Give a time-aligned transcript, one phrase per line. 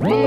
[0.00, 0.18] Happy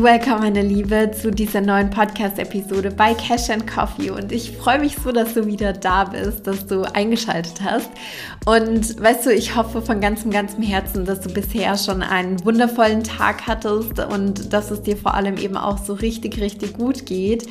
[0.00, 4.10] Welcome, meine Liebe, zu dieser neuen Podcast-Episode bei Cash and Coffee.
[4.10, 7.90] Und ich freue mich so, dass du wieder da bist, dass du eingeschaltet hast.
[8.44, 13.04] Und weißt du, ich hoffe von ganzem, ganzem Herzen, dass du bisher schon einen wundervollen
[13.04, 17.48] Tag hattest und dass es dir vor allem eben auch so richtig, richtig gut geht.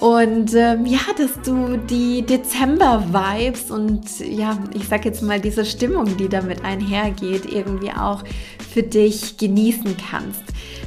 [0.00, 6.16] Und ähm, ja, dass du die Dezember-Vibes und ja, ich sag jetzt mal diese Stimmung,
[6.18, 8.22] die damit einhergeht, irgendwie auch
[8.72, 10.42] für dich genießen kannst.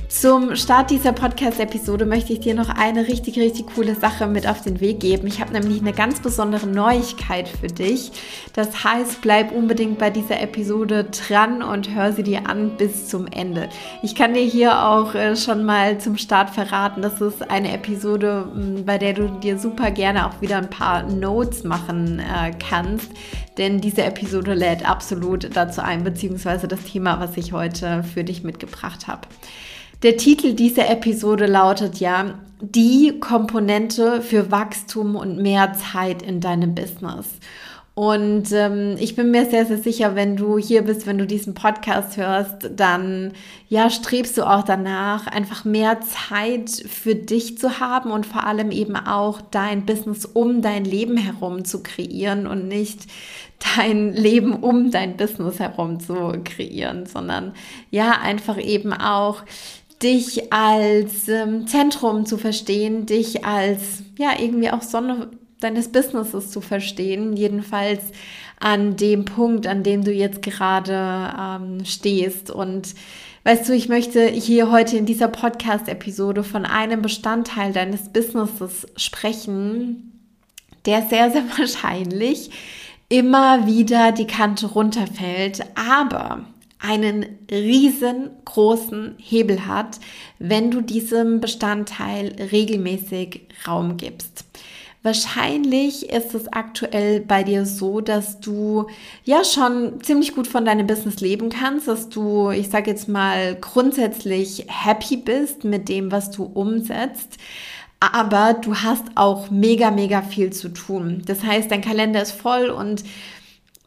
[0.08, 4.62] Zum Start dieser Podcast-Episode möchte ich dir noch eine richtig, richtig coole Sache mit auf
[4.62, 5.26] den Weg geben.
[5.26, 8.12] Ich habe nämlich eine ganz besondere Neuigkeit für dich.
[8.54, 13.28] Das heißt, bleib unbedingt bei dieser Episode dran und hör sie dir an bis zum
[13.28, 13.70] Ende.
[14.04, 18.50] Ich kann dir hier auch äh, schon mal zum Start verraten, das ist eine Episode,
[18.86, 23.10] bei der du dir super gerne auch wieder ein paar Notes machen äh, kannst.
[23.58, 28.44] Denn diese Episode lädt absolut dazu ein, beziehungsweise das Thema, was ich heute für dich
[28.44, 29.30] mitgebracht habe.
[30.04, 36.76] Der Titel dieser Episode lautet ja die Komponente für Wachstum und mehr Zeit in deinem
[36.76, 37.28] Business.
[37.94, 41.54] Und ähm, ich bin mir sehr, sehr sicher, wenn du hier bist, wenn du diesen
[41.54, 43.34] Podcast hörst, dann
[43.68, 48.72] ja, strebst du auch danach, einfach mehr Zeit für dich zu haben und vor allem
[48.72, 53.08] eben auch dein Business um dein Leben herum zu kreieren und nicht
[53.76, 57.54] dein Leben um dein Business herum zu kreieren, sondern
[57.90, 59.44] ja, einfach eben auch
[60.02, 65.30] dich als ähm, Zentrum zu verstehen, dich als ja irgendwie auch Sonne
[65.62, 68.02] deines Businesses zu verstehen, jedenfalls
[68.60, 72.52] an dem Punkt, an dem du jetzt gerade ähm, stehst.
[72.52, 72.94] Und
[73.44, 80.20] weißt du, ich möchte hier heute in dieser Podcast-Episode von einem Bestandteil deines Businesses sprechen,
[80.86, 82.52] der sehr, sehr wahrscheinlich
[83.10, 86.46] immer wieder die Kante runterfällt, aber
[86.80, 90.00] einen riesengroßen Hebel hat,
[90.40, 94.46] wenn du diesem Bestandteil regelmäßig Raum gibst.
[95.04, 98.86] Wahrscheinlich ist es aktuell bei dir so, dass du
[99.24, 103.56] ja schon ziemlich gut von deinem Business leben kannst, dass du, ich sage jetzt mal,
[103.60, 107.38] grundsätzlich happy bist mit dem, was du umsetzt.
[108.00, 111.24] Aber du hast auch mega, mega viel zu tun.
[111.26, 113.04] Das heißt, dein Kalender ist voll und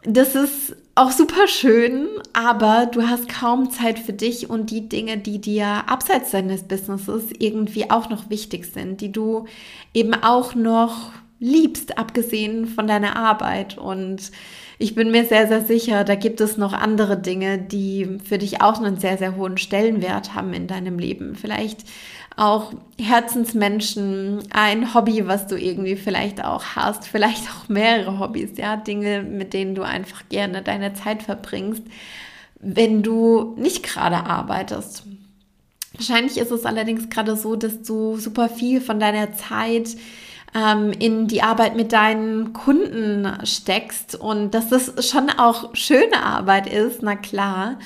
[0.05, 5.19] das ist auch super schön, aber du hast kaum Zeit für dich und die Dinge,
[5.19, 9.47] die dir abseits deines Businesses irgendwie auch noch wichtig sind, die du
[9.93, 11.11] eben auch noch
[11.41, 13.77] liebst, abgesehen von deiner Arbeit.
[13.77, 14.31] Und
[14.79, 18.61] ich bin mir sehr, sehr sicher, da gibt es noch andere Dinge, die für dich
[18.61, 21.35] auch einen sehr, sehr hohen Stellenwert haben in deinem Leben.
[21.35, 21.85] Vielleicht
[22.37, 28.77] auch Herzensmenschen, ein Hobby, was du irgendwie vielleicht auch hast, vielleicht auch mehrere Hobbys, ja,
[28.77, 31.83] Dinge, mit denen du einfach gerne deine Zeit verbringst,
[32.61, 35.05] wenn du nicht gerade arbeitest.
[35.93, 39.91] Wahrscheinlich ist es allerdings gerade so, dass du super viel von deiner Zeit
[40.55, 46.73] ähm, in die Arbeit mit deinen Kunden steckst und dass das schon auch schöne Arbeit
[46.73, 47.79] ist, na klar,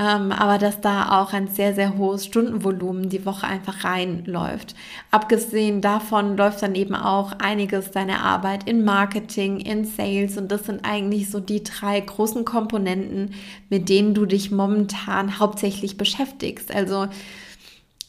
[0.00, 4.74] ähm, aber dass da auch ein sehr, sehr hohes Stundenvolumen die Woche einfach reinläuft.
[5.12, 10.66] Abgesehen davon läuft dann eben auch einiges deiner Arbeit in Marketing, in Sales und das
[10.66, 13.34] sind eigentlich so die drei großen Komponenten,
[13.70, 16.74] mit denen du dich momentan hauptsächlich beschäftigst.
[16.74, 17.06] Also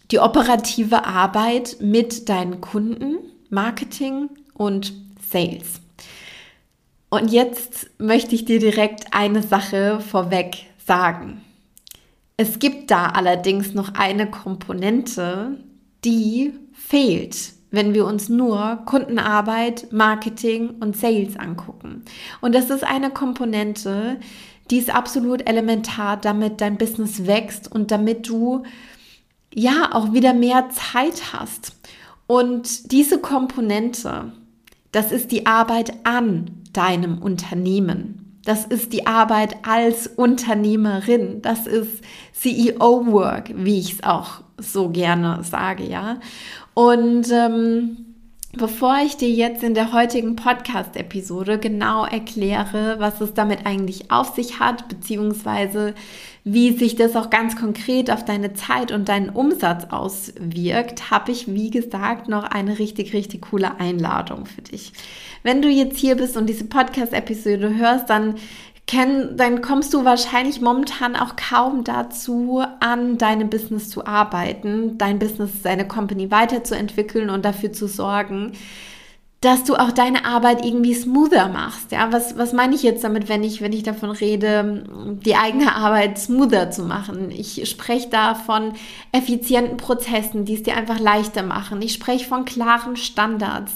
[0.10, 3.18] die operative Arbeit mit deinen Kunden,
[3.50, 4.94] Marketing und
[5.30, 5.82] Sales.
[7.10, 11.42] Und jetzt möchte ich dir direkt eine Sache vorweg sagen.
[12.36, 15.58] Es gibt da allerdings noch eine Komponente,
[16.04, 22.04] die fehlt, wenn wir uns nur Kundenarbeit, Marketing und Sales angucken.
[22.42, 24.20] Und das ist eine Komponente,
[24.70, 28.64] die ist absolut elementar, damit dein Business wächst und damit du
[29.54, 31.77] ja auch wieder mehr Zeit hast.
[32.28, 34.32] Und diese Komponente,
[34.92, 38.40] das ist die Arbeit an deinem Unternehmen.
[38.44, 41.42] Das ist die Arbeit als Unternehmerin.
[41.42, 42.02] Das ist
[42.34, 46.20] CEO-Work, wie ich es auch so gerne sage, ja.
[46.74, 48.07] Und ähm,
[48.58, 54.34] Bevor ich dir jetzt in der heutigen Podcast-Episode genau erkläre, was es damit eigentlich auf
[54.34, 55.94] sich hat, beziehungsweise
[56.44, 61.54] wie sich das auch ganz konkret auf deine Zeit und deinen Umsatz auswirkt, habe ich,
[61.54, 64.92] wie gesagt, noch eine richtig, richtig coole Einladung für dich.
[65.44, 68.36] Wenn du jetzt hier bist und diese Podcast-Episode hörst, dann
[68.94, 75.62] dann kommst du wahrscheinlich momentan auch kaum dazu, an deinem Business zu arbeiten, dein Business,
[75.62, 78.54] deine Company weiterzuentwickeln und dafür zu sorgen,
[79.42, 81.92] dass du auch deine Arbeit irgendwie smoother machst.
[81.92, 84.86] Ja, was, was meine ich jetzt damit, wenn ich, wenn ich davon rede,
[85.24, 87.30] die eigene Arbeit smoother zu machen?
[87.30, 88.74] Ich spreche da von
[89.12, 91.82] effizienten Prozessen, die es dir einfach leichter machen.
[91.84, 93.74] Ich spreche von klaren Standards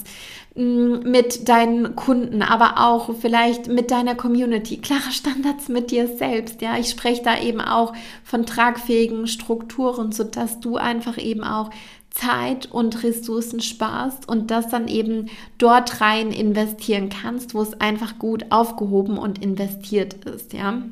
[0.54, 6.60] mit deinen Kunden, aber auch vielleicht mit deiner Community, klare Standards mit dir selbst.
[6.60, 11.70] Ja, ich spreche da eben auch von tragfähigen Strukturen, sodass du einfach eben auch
[12.10, 18.18] Zeit und Ressourcen sparst und das dann eben dort rein investieren kannst, wo es einfach
[18.18, 20.82] gut aufgehoben und investiert ist, ja.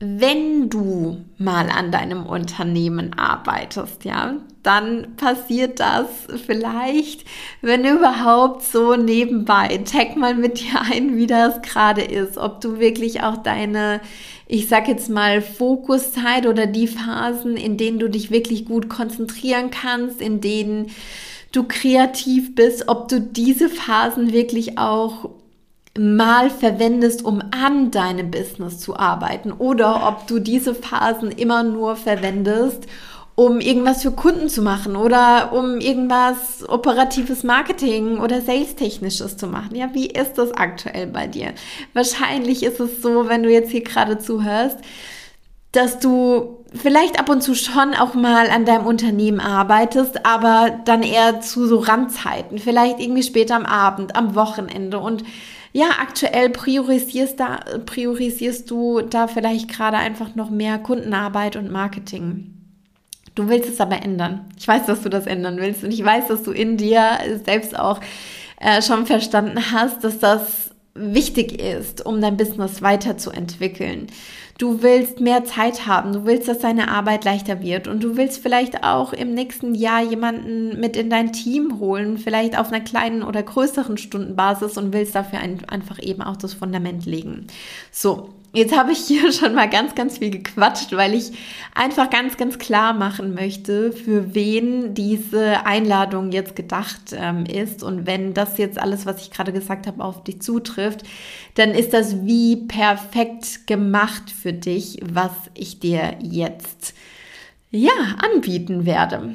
[0.00, 6.06] Wenn du mal an deinem Unternehmen arbeitest, ja, dann passiert das
[6.46, 7.24] vielleicht,
[7.62, 9.80] wenn überhaupt so nebenbei.
[9.84, 14.00] Check mal mit dir ein, wie das gerade ist, ob du wirklich auch deine
[14.52, 19.70] ich sag jetzt mal, Fokuszeit oder die Phasen, in denen du dich wirklich gut konzentrieren
[19.70, 20.90] kannst, in denen
[21.52, 25.30] du kreativ bist, ob du diese Phasen wirklich auch
[25.96, 31.94] mal verwendest, um an deinem Business zu arbeiten oder ob du diese Phasen immer nur
[31.94, 32.86] verwendest,
[33.40, 39.74] um irgendwas für Kunden zu machen oder um irgendwas operatives Marketing oder Sales-technisches zu machen.
[39.76, 41.54] Ja, wie ist das aktuell bei dir?
[41.94, 44.76] Wahrscheinlich ist es so, wenn du jetzt hier gerade zuhörst,
[45.72, 51.02] dass du vielleicht ab und zu schon auch mal an deinem Unternehmen arbeitest, aber dann
[51.02, 55.24] eher zu so Randzeiten, vielleicht irgendwie später am Abend, am Wochenende und
[55.72, 62.59] ja, aktuell priorisierst, da, priorisierst du da vielleicht gerade einfach noch mehr Kundenarbeit und Marketing.
[63.40, 64.44] Du willst es aber ändern.
[64.58, 67.78] Ich weiß, dass du das ändern willst und ich weiß, dass du in dir selbst
[67.78, 67.98] auch
[68.60, 74.08] äh, schon verstanden hast, dass das wichtig ist, um dein Business weiterzuentwickeln.
[74.58, 78.42] Du willst mehr Zeit haben, du willst, dass deine Arbeit leichter wird und du willst
[78.42, 83.22] vielleicht auch im nächsten Jahr jemanden mit in dein Team holen, vielleicht auf einer kleinen
[83.22, 87.46] oder größeren Stundenbasis und willst dafür ein, einfach eben auch das Fundament legen.
[87.90, 91.32] So, Jetzt habe ich hier schon mal ganz, ganz viel gequatscht, weil ich
[91.74, 97.82] einfach ganz, ganz klar machen möchte, für wen diese Einladung jetzt gedacht ähm, ist.
[97.82, 101.02] Und wenn das jetzt alles, was ich gerade gesagt habe, auf dich zutrifft,
[101.54, 106.94] dann ist das wie perfekt gemacht für dich, was ich dir jetzt
[107.70, 109.34] ja anbieten werde.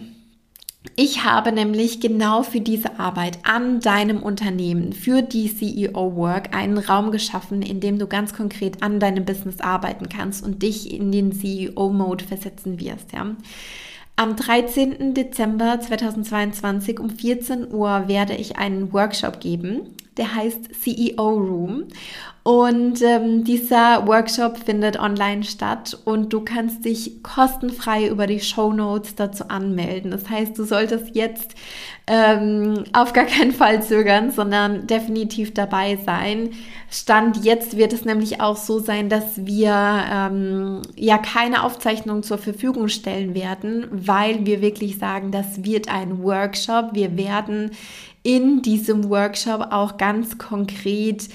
[0.96, 6.78] Ich habe nämlich genau für diese Arbeit an deinem Unternehmen, für die CEO Work, einen
[6.78, 11.12] Raum geschaffen, in dem du ganz konkret an deinem Business arbeiten kannst und dich in
[11.12, 13.12] den CEO-Mode versetzen wirst.
[13.14, 13.36] Ja.
[14.18, 15.14] Am 13.
[15.14, 19.82] Dezember 2022 um 14 Uhr werde ich einen Workshop geben,
[20.18, 21.86] der heißt CEO Room.
[22.48, 28.72] Und ähm, dieser Workshop findet online statt und du kannst dich kostenfrei über die Show
[28.72, 30.12] Notes dazu anmelden.
[30.12, 31.56] Das heißt, du solltest jetzt
[32.06, 36.52] ähm, auf gar keinen Fall zögern, sondern definitiv dabei sein.
[36.92, 39.74] Stand jetzt wird es nämlich auch so sein, dass wir
[40.12, 46.22] ähm, ja keine Aufzeichnung zur Verfügung stellen werden, weil wir wirklich sagen, das wird ein
[46.22, 46.92] Workshop.
[46.94, 47.72] Wir werden
[48.26, 51.30] in diesem Workshop auch ganz konkret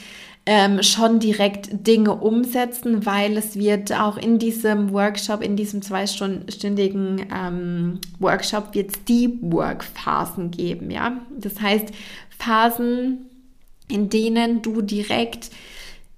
[0.45, 7.27] ähm, schon direkt Dinge umsetzen, weil es wird auch in diesem Workshop, in diesem zweistündigen
[7.33, 11.21] ähm, Workshop, wird es Deep Work Phasen geben, ja.
[11.39, 11.91] Das heißt
[12.37, 13.27] Phasen,
[13.89, 15.51] in denen du direkt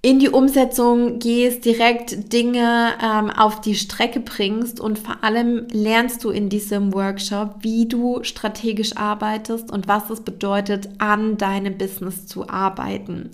[0.05, 6.25] in die Umsetzung gehst, direkt Dinge ähm, auf die Strecke bringst und vor allem lernst
[6.25, 12.27] du in diesem Workshop, wie du strategisch arbeitest und was es bedeutet, an deinem Business
[12.27, 13.31] zu arbeiten.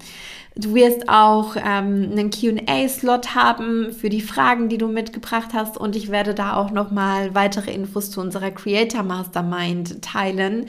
[0.59, 5.77] Du wirst auch ähm, einen QA-Slot haben für die Fragen, die du mitgebracht hast.
[5.77, 10.65] Und ich werde da auch nochmal weitere Infos zu unserer Creator Mastermind teilen,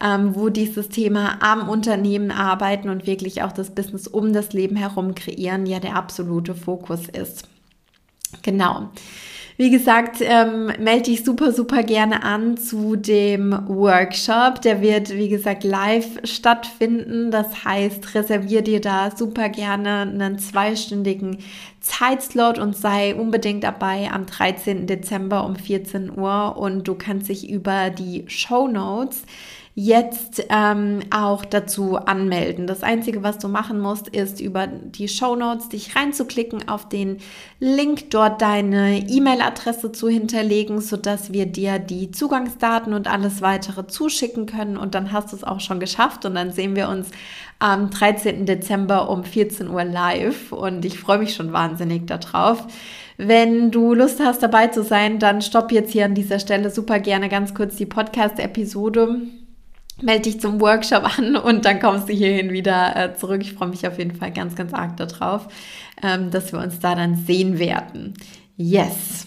[0.00, 4.76] ähm, wo dieses Thema am Unternehmen arbeiten und wirklich auch das Business um das Leben
[4.76, 7.48] herum kreieren ja der absolute Fokus ist.
[8.42, 8.90] Genau.
[9.56, 14.62] Wie gesagt, ähm, melde dich super, super gerne an zu dem Workshop.
[14.62, 17.30] Der wird, wie gesagt, live stattfinden.
[17.30, 21.38] Das heißt, reservier dir da super gerne einen zweistündigen
[21.80, 24.86] Zeitslot und sei unbedingt dabei am 13.
[24.86, 29.22] Dezember um 14 Uhr und du kannst dich über die Show Notes
[29.74, 32.66] jetzt ähm, auch dazu anmelden.
[32.66, 37.18] Das Einzige, was du machen musst, ist über die Show Notes dich reinzuklicken, auf den
[37.58, 44.44] Link dort deine E-Mail-Adresse zu hinterlegen, sodass wir dir die Zugangsdaten und alles weitere zuschicken
[44.44, 44.76] können.
[44.76, 47.08] Und dann hast du es auch schon geschafft und dann sehen wir uns
[47.58, 48.44] am 13.
[48.44, 52.66] Dezember um 14 Uhr live und ich freue mich schon wahnsinnig darauf.
[53.16, 56.98] Wenn du Lust hast, dabei zu sein, dann stopp jetzt hier an dieser Stelle super
[56.98, 59.20] gerne ganz kurz die Podcast-Episode
[60.00, 63.42] melde dich zum Workshop an und dann kommst du hierhin wieder äh, zurück.
[63.42, 65.48] Ich freue mich auf jeden Fall ganz, ganz arg darauf,
[66.02, 68.14] ähm, dass wir uns da dann sehen werden.
[68.56, 69.26] Yes.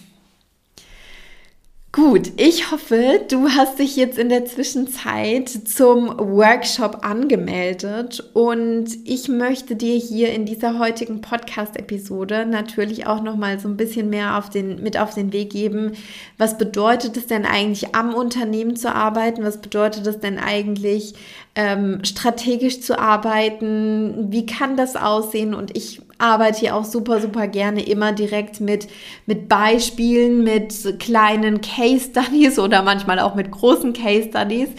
[1.95, 9.29] Gut, ich hoffe, du hast dich jetzt in der Zwischenzeit zum Workshop angemeldet und ich
[9.29, 14.37] möchte dir hier in dieser heutigen Podcast-Episode natürlich auch noch mal so ein bisschen mehr
[14.37, 15.93] auf den, mit auf den Weg geben.
[16.37, 19.45] Was bedeutet es denn eigentlich, am Unternehmen zu arbeiten?
[19.45, 21.13] Was bedeutet es denn eigentlich,
[21.55, 24.33] ähm, strategisch zu arbeiten?
[24.33, 25.53] Wie kann das aussehen?
[25.53, 28.87] Und ich arbeite hier auch super, super gerne immer direkt mit,
[29.25, 34.69] mit Beispielen, mit kleinen Case Studies oder manchmal auch mit großen Case Studies.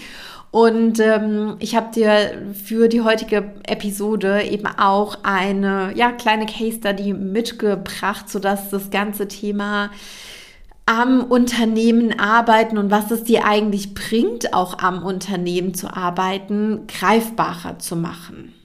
[0.50, 6.78] Und ähm, ich habe dir für die heutige Episode eben auch eine ja, kleine Case
[6.78, 9.90] Study mitgebracht, sodass das ganze Thema
[10.86, 17.78] am Unternehmen arbeiten und was es dir eigentlich bringt, auch am Unternehmen zu arbeiten, greifbarer
[17.80, 18.55] zu machen.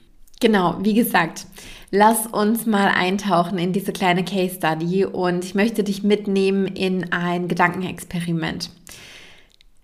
[0.42, 1.46] Genau, wie gesagt,
[1.92, 7.12] lass uns mal eintauchen in diese kleine Case Study und ich möchte dich mitnehmen in
[7.12, 8.68] ein Gedankenexperiment.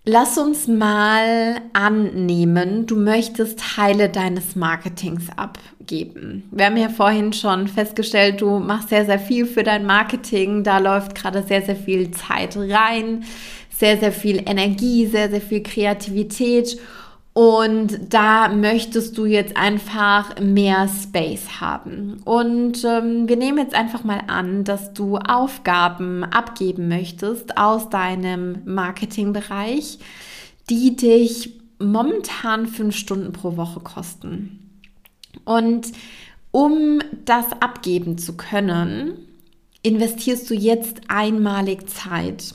[0.03, 6.49] Lass uns mal annehmen, du möchtest Teile deines Marketings abgeben.
[6.51, 10.65] Wir haben ja vorhin schon festgestellt, du machst sehr, sehr viel für dein Marketing.
[10.65, 13.23] Da läuft gerade sehr, sehr viel Zeit rein,
[13.73, 16.77] sehr, sehr viel Energie, sehr, sehr viel Kreativität.
[17.39, 22.21] Und da möchtest du jetzt einfach mehr Space haben.
[22.25, 28.57] Und ähm, wir nehmen jetzt einfach mal an, dass du Aufgaben abgeben möchtest aus deinem
[28.65, 29.99] Marketingbereich,
[30.69, 34.81] die dich momentan fünf Stunden pro Woche kosten.
[35.45, 35.93] Und
[36.51, 39.13] um das abgeben zu können,
[39.81, 42.53] investierst du jetzt einmalig Zeit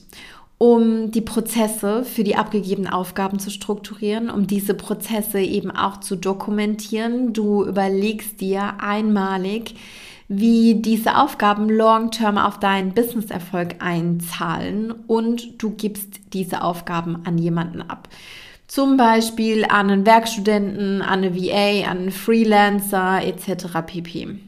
[0.65, 6.17] um die Prozesse für die abgegebenen Aufgaben zu strukturieren, um diese Prozesse eben auch zu
[6.17, 7.35] dokumentieren.
[7.35, 9.75] Du überlegst dir einmalig,
[10.27, 17.83] wie diese Aufgaben long-term auf deinen Businesserfolg einzahlen und du gibst diese Aufgaben an jemanden
[17.83, 18.09] ab.
[18.67, 23.67] Zum Beispiel an einen Werkstudenten, an eine VA, an einen Freelancer etc.
[23.85, 24.39] pp.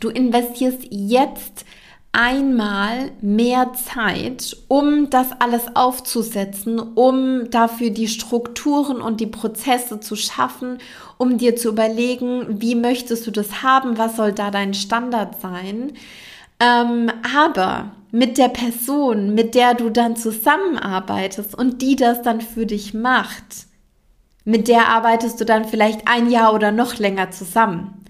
[0.00, 1.66] Du investierst jetzt
[2.12, 10.16] einmal mehr Zeit, um das alles aufzusetzen, um dafür die Strukturen und die Prozesse zu
[10.16, 10.78] schaffen,
[11.16, 15.92] um dir zu überlegen, wie möchtest du das haben, was soll da dein Standard sein.
[16.60, 22.66] Ähm, aber mit der Person, mit der du dann zusammenarbeitest und die das dann für
[22.66, 23.66] dich macht,
[24.44, 28.02] mit der arbeitest du dann vielleicht ein Jahr oder noch länger zusammen.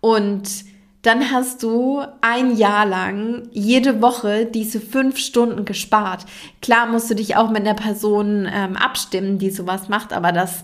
[0.00, 0.71] Und
[1.02, 6.24] dann hast du ein Jahr lang jede Woche diese fünf Stunden gespart.
[6.60, 10.62] Klar musst du dich auch mit einer Person ähm, abstimmen, die sowas macht, aber das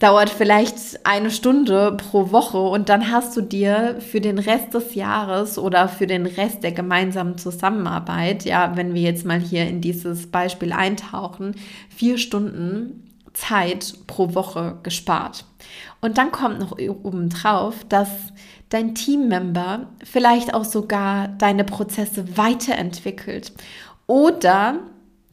[0.00, 4.94] dauert vielleicht eine Stunde pro Woche und dann hast du dir für den Rest des
[4.94, 9.82] Jahres oder für den Rest der gemeinsamen Zusammenarbeit, ja, wenn wir jetzt mal hier in
[9.82, 11.54] dieses Beispiel eintauchen,
[11.94, 15.44] vier Stunden Zeit pro Woche gespart.
[16.00, 18.08] Und dann kommt noch obendrauf, dass
[18.70, 23.52] dein Teammember vielleicht auch sogar deine Prozesse weiterentwickelt
[24.06, 24.80] oder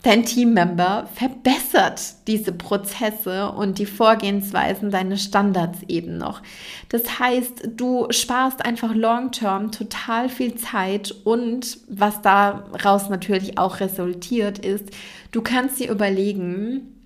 [0.03, 6.41] dein Teammember verbessert diese Prozesse und die Vorgehensweisen, deine Standards eben noch.
[6.89, 14.59] Das heißt, du sparst einfach long-term total viel Zeit und was daraus natürlich auch resultiert
[14.59, 14.89] ist,
[15.31, 16.96] du kannst dir überlegen,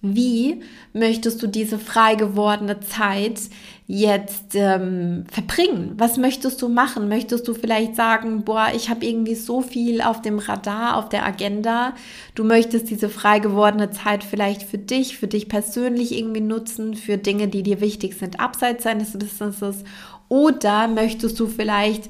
[0.00, 0.62] wie
[0.92, 3.40] möchtest du diese frei gewordene Zeit
[3.88, 5.94] jetzt ähm, verbringen?
[5.96, 7.08] Was möchtest du machen?
[7.08, 11.26] Möchtest du vielleicht sagen, boah, ich habe irgendwie so viel auf dem Radar, auf der
[11.26, 11.94] Agenda.
[12.36, 17.16] Du möchtest diese frei gewordene Zeit vielleicht für dich, für dich persönlich irgendwie nutzen, für
[17.16, 19.82] Dinge, die dir wichtig sind, abseits deines Businesses.
[20.28, 22.04] Oder möchtest du vielleicht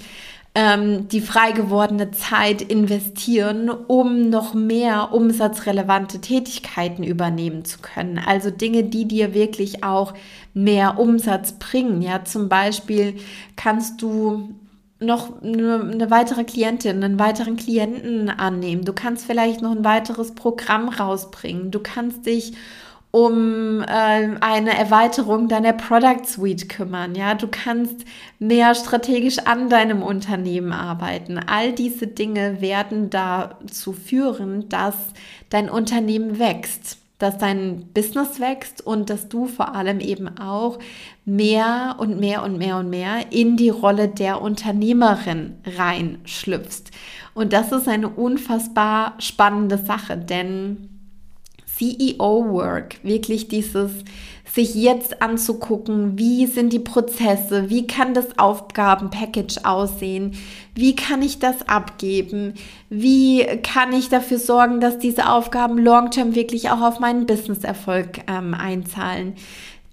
[0.59, 8.19] ähm, die frei gewordene Zeit investieren, um noch mehr umsatzrelevante Tätigkeiten übernehmen zu können.
[8.19, 10.15] Also Dinge, die dir wirklich auch
[10.55, 12.03] mehr Umsatz bringen.
[12.03, 13.15] Ja, zum Beispiel
[13.55, 14.49] kannst du
[14.99, 18.85] noch eine, weitere Klientin, einen weiteren Klienten annehmen.
[18.85, 21.71] Du kannst vielleicht noch ein weiteres Programm rausbringen.
[21.71, 22.55] Du kannst dich
[23.11, 27.15] um äh, eine Erweiterung deiner Product Suite kümmern.
[27.15, 28.05] Ja, du kannst
[28.39, 31.39] mehr strategisch an deinem Unternehmen arbeiten.
[31.39, 34.95] All diese Dinge werden dazu führen, dass
[35.51, 40.79] dein Unternehmen wächst dass dein Business wächst und dass du vor allem eben auch
[41.25, 46.93] mehr und mehr und mehr und mehr in die Rolle der Unternehmerin reinschlüpfst.
[47.35, 50.88] Und das ist eine unfassbar spannende Sache, denn
[51.79, 53.91] CEO-Work, wirklich dieses
[54.53, 60.33] sich jetzt anzugucken, wie sind die Prozesse, wie kann das Aufgabenpackage aussehen,
[60.75, 62.55] wie kann ich das abgeben,
[62.89, 68.55] wie kann ich dafür sorgen, dass diese Aufgaben long-term wirklich auch auf meinen Business-Erfolg ähm,
[68.55, 69.35] einzahlen.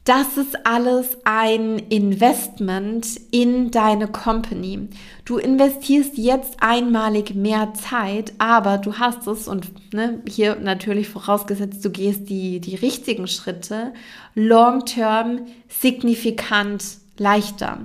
[0.06, 4.88] Das ist alles ein Investment in deine Company.
[5.26, 11.84] Du investierst jetzt einmalig mehr Zeit, aber du hast es und ne, hier natürlich vorausgesetzt,
[11.84, 13.94] du gehst die, die richtigen Schritte,
[14.36, 16.84] long-term signifikant
[17.18, 17.80] leichter.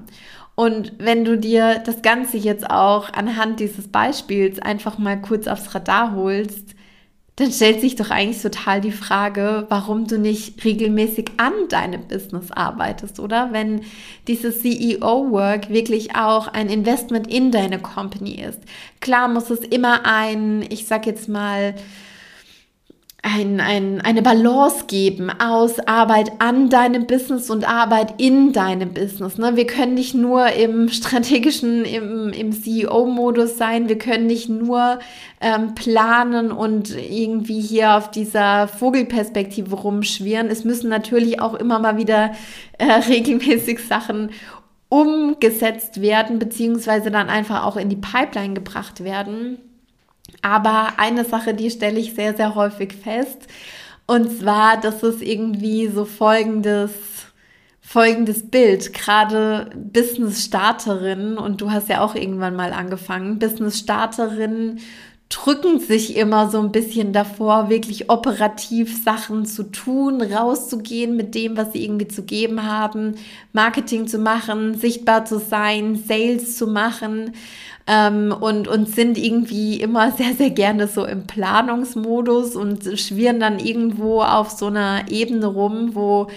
[0.55, 5.75] Und wenn du dir das Ganze jetzt auch anhand dieses Beispiels einfach mal kurz aufs
[5.75, 6.75] Radar holst,
[7.37, 12.51] dann stellt sich doch eigentlich total die Frage, warum du nicht regelmäßig an deinem Business
[12.53, 13.49] arbeitest, oder?
[13.53, 13.83] Wenn
[14.27, 18.61] dieses CEO-Work wirklich auch ein Investment in deine Company ist.
[19.01, 21.75] Klar muss es immer ein, ich sag jetzt mal,
[23.23, 29.37] ein, ein, eine Balance geben aus Arbeit an deinem Business und Arbeit in deinem Business.
[29.37, 29.57] Ne?
[29.57, 35.01] Wir können nicht nur im strategischen, im, im CEO-Modus sein, wir können nicht nur
[35.41, 40.49] ähm, planen und irgendwie hier auf dieser Vogelperspektive rumschwirren.
[40.49, 42.33] Es müssen natürlich auch immer mal wieder
[42.79, 44.31] äh, regelmäßig Sachen
[44.89, 49.59] umgesetzt werden, beziehungsweise dann einfach auch in die Pipeline gebracht werden
[50.43, 53.47] aber eine Sache, die stelle ich sehr, sehr häufig fest.
[54.07, 56.91] Und zwar, dass es irgendwie so folgendes,
[57.81, 64.81] folgendes Bild, gerade Business-Starterinnen, und du hast ja auch irgendwann mal angefangen, Business-Starterinnen
[65.31, 71.57] drücken sich immer so ein bisschen davor, wirklich operativ Sachen zu tun, rauszugehen mit dem,
[71.57, 73.15] was sie irgendwie zu geben haben,
[73.53, 77.33] Marketing zu machen, sichtbar zu sein, Sales zu machen
[77.87, 83.59] ähm, und, und sind irgendwie immer sehr, sehr gerne so im Planungsmodus und schwirren dann
[83.59, 86.29] irgendwo auf so einer Ebene rum, wo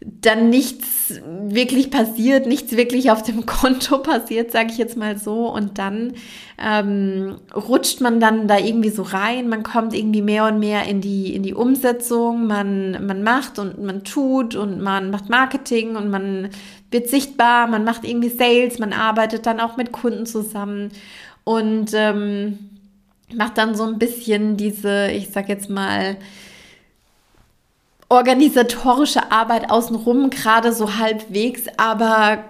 [0.00, 5.48] dann nichts wirklich passiert, nichts wirklich auf dem Konto passiert, sage ich jetzt mal so.
[5.48, 6.12] Und dann
[6.56, 11.00] ähm, rutscht man dann da irgendwie so rein, man kommt irgendwie mehr und mehr in
[11.00, 16.10] die, in die Umsetzung, man, man macht und man tut und man macht Marketing und
[16.10, 16.50] man
[16.90, 20.90] wird sichtbar, man macht irgendwie Sales, man arbeitet dann auch mit Kunden zusammen
[21.44, 22.58] und ähm,
[23.34, 26.16] macht dann so ein bisschen diese, ich sag jetzt mal,
[28.08, 32.44] organisatorische Arbeit außenrum, gerade so halbwegs, aber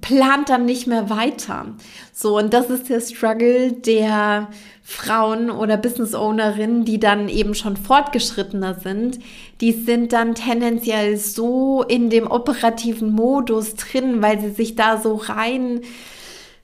[0.00, 1.66] plant dann nicht mehr weiter.
[2.12, 4.48] So, und das ist der Struggle der
[4.82, 9.18] Frauen oder Business Ownerinnen, die dann eben schon fortgeschrittener sind.
[9.60, 15.16] Die sind dann tendenziell so in dem operativen Modus drin, weil sie sich da so
[15.16, 15.82] rein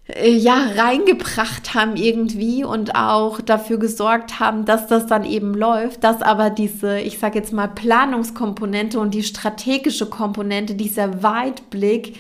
[0.08, 6.04] äh, ja, reingebracht haben irgendwie und auch dafür gesorgt haben, dass das dann eben läuft,
[6.04, 12.16] dass aber diese, ich sage jetzt mal, Planungskomponente und die strategische Komponente, dieser Weitblick,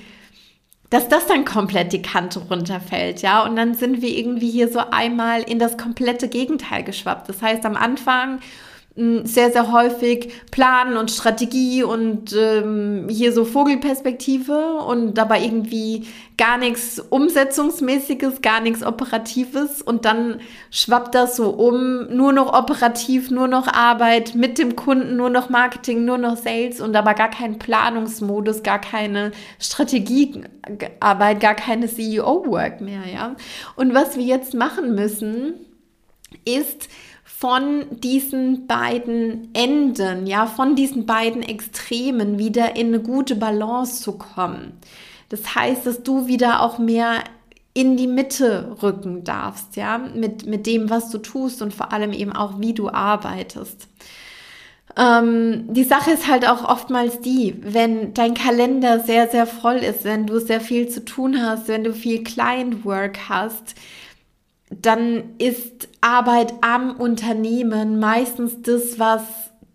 [0.94, 3.42] dass das dann komplett die Kante runterfällt, ja.
[3.44, 7.28] Und dann sind wir irgendwie hier so einmal in das komplette Gegenteil geschwappt.
[7.28, 8.38] Das heißt, am Anfang
[8.96, 16.58] sehr, sehr häufig Planen und Strategie und ähm, hier so Vogelperspektive und dabei irgendwie gar
[16.58, 23.48] nichts Umsetzungsmäßiges, gar nichts Operatives und dann schwappt das so um, nur noch operativ, nur
[23.48, 27.58] noch Arbeit mit dem Kunden, nur noch Marketing, nur noch Sales und aber gar kein
[27.58, 33.34] Planungsmodus, gar keine Strategiearbeit, gar keine CEO-Work mehr, ja.
[33.74, 35.54] Und was wir jetzt machen müssen,
[36.44, 36.88] ist,
[37.36, 44.16] von diesen beiden Enden, ja, von diesen beiden Extremen wieder in eine gute Balance zu
[44.16, 44.72] kommen.
[45.30, 47.24] Das heißt, dass du wieder auch mehr
[47.74, 52.12] in die Mitte rücken darfst, ja, mit, mit dem, was du tust und vor allem
[52.12, 53.88] eben auch, wie du arbeitest.
[54.96, 60.04] Ähm, die Sache ist halt auch oftmals die, wenn dein Kalender sehr, sehr voll ist,
[60.04, 63.74] wenn du sehr viel zu tun hast, wenn du viel Client Work hast,
[64.70, 69.22] dann ist Arbeit am Unternehmen meistens das, was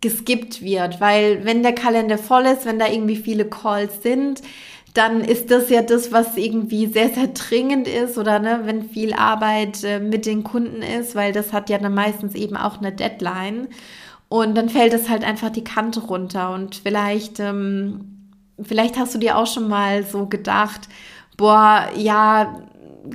[0.02, 4.42] geskippt wird, weil wenn der Kalender voll ist, wenn da irgendwie viele Calls sind,
[4.94, 9.14] dann ist das ja das, was irgendwie sehr, sehr dringend ist oder ne, wenn viel
[9.14, 12.92] Arbeit äh, mit den Kunden ist, weil das hat ja dann meistens eben auch eine
[12.92, 13.68] Deadline.
[14.30, 16.54] Und dann fällt es halt einfach die Kante runter.
[16.54, 18.30] Und vielleicht, ähm,
[18.62, 20.88] vielleicht hast du dir auch schon mal so gedacht,
[21.38, 22.62] boah, ja,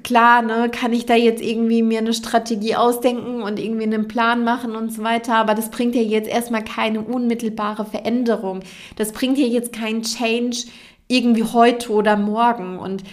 [0.03, 4.45] klar, ne, kann ich da jetzt irgendwie mir eine Strategie ausdenken und irgendwie einen Plan
[4.45, 8.61] machen und so weiter, aber das bringt ja jetzt erstmal keine unmittelbare Veränderung.
[8.97, 10.65] Das bringt ja jetzt keinen Change
[11.09, 13.05] irgendwie heute oder morgen und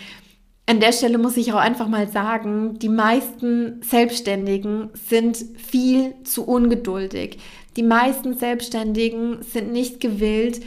[0.68, 6.46] an der Stelle muss ich auch einfach mal sagen, die meisten Selbstständigen sind viel zu
[6.46, 7.40] ungeduldig.
[7.76, 10.62] Die meisten Selbstständigen sind nicht gewillt,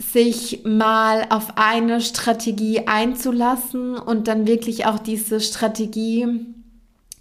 [0.00, 6.26] sich mal auf eine Strategie einzulassen und dann wirklich auch diese Strategie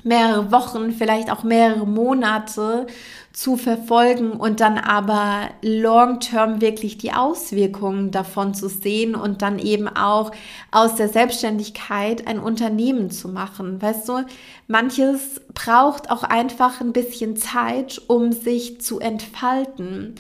[0.04, 2.88] mehrere Wochen, vielleicht auch mehrere Monate
[3.34, 9.90] zu verfolgen und dann aber long-term wirklich die Auswirkungen davon zu sehen und dann eben
[9.90, 10.32] auch
[10.72, 13.82] aus der Selbstständigkeit ein Unternehmen zu machen.
[13.82, 14.26] Weißt du,
[14.68, 20.16] manches braucht auch einfach ein bisschen Zeit, um sich zu entfalten.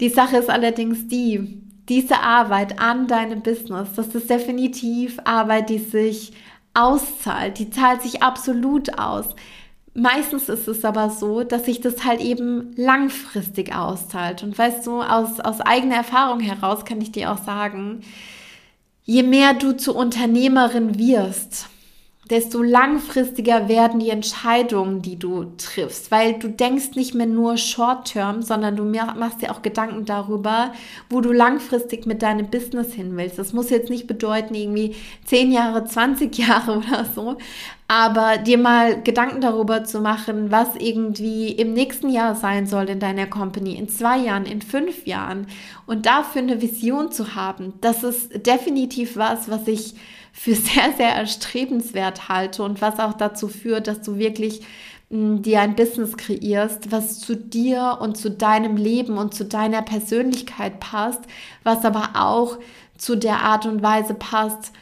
[0.00, 5.78] Die Sache ist allerdings die, diese Arbeit an deinem Business, das ist definitiv Arbeit, die
[5.78, 6.32] sich
[6.74, 7.58] auszahlt.
[7.58, 9.26] Die zahlt sich absolut aus.
[9.94, 14.42] Meistens ist es aber so, dass sich das halt eben langfristig auszahlt.
[14.42, 18.02] Und weißt du, aus, aus eigener Erfahrung heraus kann ich dir auch sagen,
[19.04, 21.68] je mehr du zur Unternehmerin wirst,
[22.30, 28.42] desto langfristiger werden die Entscheidungen, die du triffst, weil du denkst nicht mehr nur short-term,
[28.42, 30.72] sondern du machst dir auch Gedanken darüber,
[31.08, 33.38] wo du langfristig mit deinem Business hin willst.
[33.38, 37.36] Das muss jetzt nicht bedeuten, irgendwie 10 Jahre, 20 Jahre oder so,
[37.90, 43.00] aber dir mal Gedanken darüber zu machen, was irgendwie im nächsten Jahr sein soll in
[43.00, 45.46] deiner Company, in zwei Jahren, in fünf Jahren
[45.86, 49.94] und dafür eine Vision zu haben, das ist definitiv was, was ich
[50.34, 54.60] für sehr, sehr erstrebenswert halte und was auch dazu führt, dass du wirklich
[55.10, 59.80] hm, dir ein Business kreierst, was zu dir und zu deinem Leben und zu deiner
[59.80, 61.22] Persönlichkeit passt,
[61.64, 62.58] was aber auch
[62.98, 64.72] zu der Art und Weise passt,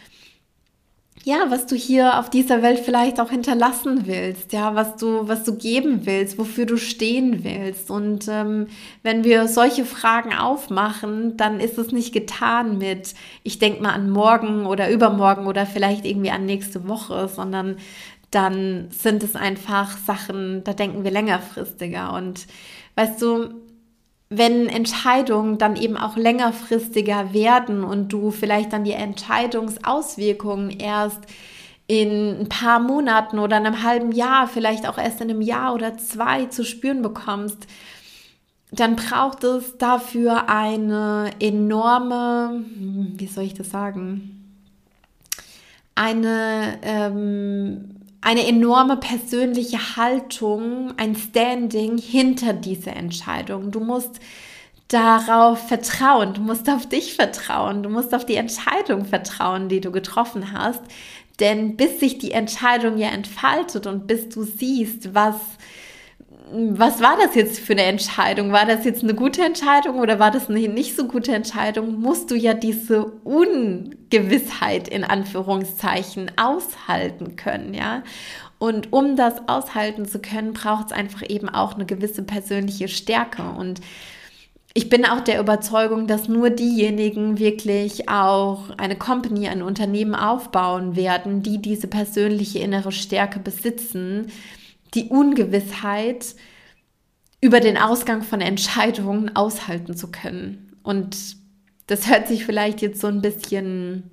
[1.26, 5.42] ja, was du hier auf dieser Welt vielleicht auch hinterlassen willst, ja, was du, was
[5.42, 7.90] du geben willst, wofür du stehen willst.
[7.90, 8.68] Und ähm,
[9.02, 14.08] wenn wir solche Fragen aufmachen, dann ist es nicht getan mit, ich denke mal an
[14.08, 17.78] morgen oder übermorgen oder vielleicht irgendwie an nächste Woche, sondern
[18.30, 22.12] dann sind es einfach Sachen, da denken wir längerfristiger.
[22.12, 22.46] Und
[22.94, 23.65] weißt du,
[24.28, 31.20] wenn Entscheidungen dann eben auch längerfristiger werden und du vielleicht dann die Entscheidungsauswirkungen erst
[31.86, 35.96] in ein paar Monaten oder einem halben Jahr, vielleicht auch erst in einem Jahr oder
[35.98, 37.66] zwei zu spüren bekommst,
[38.72, 44.32] dann braucht es dafür eine enorme, wie soll ich das sagen,
[45.94, 47.95] eine ähm,
[48.26, 53.70] eine enorme persönliche Haltung, ein Standing hinter dieser Entscheidung.
[53.70, 54.18] Du musst
[54.88, 59.92] darauf vertrauen, du musst auf dich vertrauen, du musst auf die Entscheidung vertrauen, die du
[59.92, 60.82] getroffen hast.
[61.38, 65.36] Denn bis sich die Entscheidung ja entfaltet und bis du siehst, was
[66.52, 68.52] was war das jetzt für eine Entscheidung?
[68.52, 72.00] War das jetzt eine gute Entscheidung oder war das eine nicht so gute Entscheidung?
[72.00, 78.04] Musst du ja diese Ungewissheit in Anführungszeichen aushalten können, ja?
[78.58, 83.42] Und um das aushalten zu können, braucht es einfach eben auch eine gewisse persönliche Stärke.
[83.42, 83.80] Und
[84.72, 90.96] ich bin auch der Überzeugung, dass nur diejenigen wirklich auch eine Company, ein Unternehmen aufbauen
[90.96, 94.28] werden, die diese persönliche innere Stärke besitzen,
[94.96, 96.34] die Ungewissheit
[97.40, 100.76] über den Ausgang von Entscheidungen aushalten zu können.
[100.82, 101.16] Und
[101.86, 104.10] das hört sich vielleicht jetzt so ein bisschen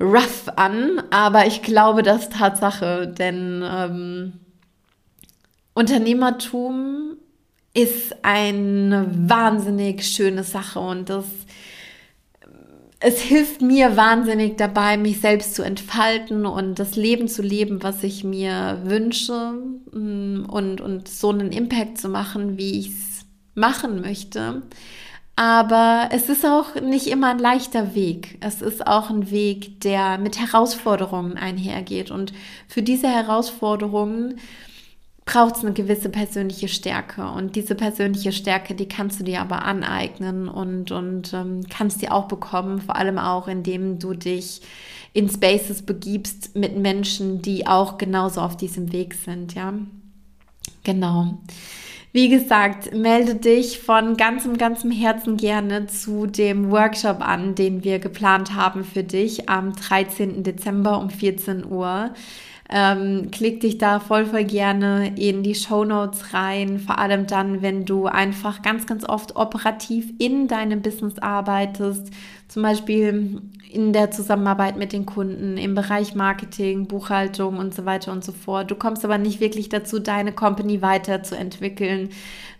[0.00, 4.32] rough an, aber ich glaube, das ist Tatsache, denn ähm,
[5.72, 7.16] Unternehmertum
[7.72, 11.24] ist eine wahnsinnig schöne Sache und das
[13.04, 18.02] es hilft mir wahnsinnig dabei, mich selbst zu entfalten und das Leben zu leben, was
[18.02, 19.52] ich mir wünsche
[19.92, 24.62] mm, und, und so einen Impact zu machen, wie ich es machen möchte.
[25.36, 28.38] Aber es ist auch nicht immer ein leichter Weg.
[28.40, 32.10] Es ist auch ein Weg, der mit Herausforderungen einhergeht.
[32.10, 32.32] Und
[32.68, 34.38] für diese Herausforderungen
[35.24, 37.26] braucht es eine gewisse persönliche Stärke.
[37.26, 42.12] Und diese persönliche Stärke, die kannst du dir aber aneignen und, und ähm, kannst dir
[42.12, 44.60] auch bekommen, vor allem auch, indem du dich
[45.14, 49.72] in Spaces begibst mit Menschen, die auch genauso auf diesem Weg sind, ja.
[50.82, 51.38] Genau.
[52.12, 57.98] Wie gesagt, melde dich von ganzem, ganzem Herzen gerne zu dem Workshop an, den wir
[57.98, 60.44] geplant haben für dich am 13.
[60.44, 62.12] Dezember um 14 Uhr.
[62.76, 66.80] Ähm, klick dich da voll, voll gerne in die Show Notes rein.
[66.80, 72.10] Vor allem dann, wenn du einfach ganz, ganz oft operativ in deinem Business arbeitest.
[72.48, 73.40] Zum Beispiel
[73.74, 78.30] in der Zusammenarbeit mit den Kunden, im Bereich Marketing, Buchhaltung und so weiter und so
[78.30, 78.70] fort.
[78.70, 82.10] Du kommst aber nicht wirklich dazu, deine Company weiterzuentwickeln.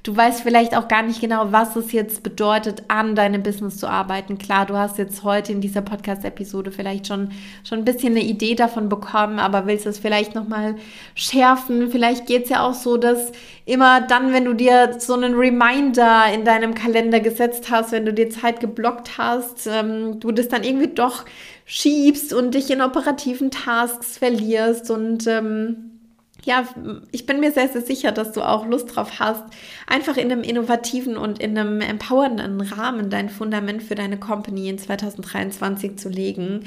[0.03, 3.87] Du weißt vielleicht auch gar nicht genau, was es jetzt bedeutet, an deinem Business zu
[3.87, 4.37] arbeiten.
[4.37, 7.31] Klar, du hast jetzt heute in dieser Podcast-Episode vielleicht schon,
[7.63, 10.77] schon ein bisschen eine Idee davon bekommen, aber willst es vielleicht nochmal
[11.15, 11.91] schärfen.
[11.91, 13.33] Vielleicht geht es ja auch so, dass
[13.67, 18.13] immer dann, wenn du dir so einen Reminder in deinem Kalender gesetzt hast, wenn du
[18.13, 21.25] dir Zeit geblockt hast, ähm, du das dann irgendwie doch
[21.65, 25.94] schiebst und dich in operativen Tasks verlierst und ähm,
[26.45, 26.65] ja,
[27.13, 29.43] ich bin mir sehr, sehr sicher, dass du auch Lust drauf hast,
[29.87, 34.79] einfach in einem innovativen und in einem empowernden Rahmen dein Fundament für deine Company in
[34.79, 36.65] 2023 zu legen.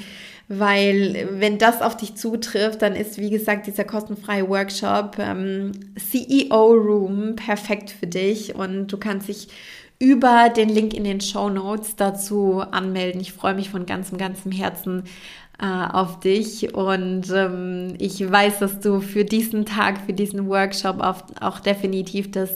[0.48, 6.72] Weil wenn das auf dich zutrifft, dann ist, wie gesagt, dieser kostenfreie Workshop ähm, CEO
[6.72, 9.48] Room perfekt für dich und du kannst dich
[9.98, 13.20] über den Link in den Show Notes dazu anmelden.
[13.20, 15.04] Ich freue mich von ganzem, ganzem Herzen
[15.60, 21.00] äh, auf dich und ähm, ich weiß, dass du für diesen Tag, für diesen Workshop
[21.00, 22.50] auch, auch definitiv das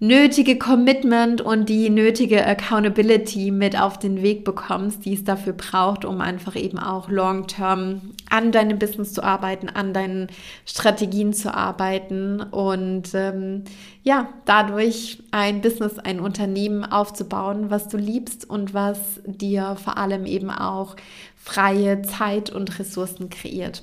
[0.00, 6.04] nötige Commitment und die nötige Accountability mit auf den Weg bekommst, die es dafür braucht,
[6.04, 10.28] um einfach eben auch long-term an deinem Business zu arbeiten, an deinen
[10.66, 13.64] Strategien zu arbeiten und ähm,
[14.02, 20.26] ja, dadurch ein Business, ein Unternehmen aufzubauen, was du liebst und was dir vor allem
[20.26, 20.96] eben auch
[21.36, 23.82] freie Zeit und Ressourcen kreiert.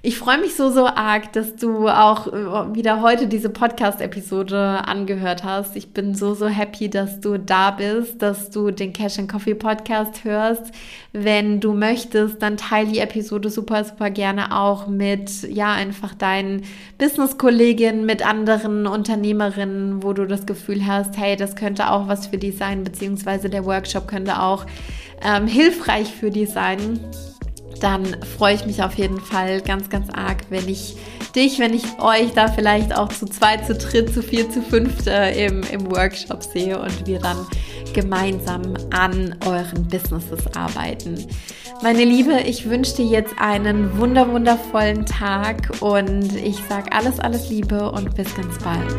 [0.00, 5.42] Ich freue mich so, so arg, dass du auch äh, wieder heute diese Podcast-Episode angehört
[5.42, 5.74] hast.
[5.74, 9.56] Ich bin so, so happy, dass du da bist, dass du den Cash and Coffee
[9.56, 10.70] Podcast hörst.
[11.12, 16.62] Wenn du möchtest, dann teile die Episode super, super gerne auch mit, ja, einfach deinen
[16.98, 22.38] Business-Kolleginnen, mit anderen Unternehmerinnen, wo du das Gefühl hast, hey, das könnte auch was für
[22.38, 24.64] die sein, beziehungsweise der Workshop könnte auch
[25.22, 27.00] ähm, hilfreich für die sein
[27.80, 30.96] dann freue ich mich auf jeden Fall ganz, ganz arg, wenn ich
[31.34, 35.06] dich, wenn ich euch da vielleicht auch zu zweit, zu dritt, zu vier, zu fünft
[35.06, 37.46] äh, im, im Workshop sehe und wir dann
[37.92, 41.26] gemeinsam an euren Businesses arbeiten.
[41.82, 47.48] Meine Liebe, ich wünsche dir jetzt einen wunder wundervollen Tag und ich sage alles, alles
[47.48, 48.96] Liebe und bis ganz bald.